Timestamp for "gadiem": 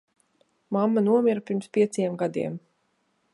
2.23-2.57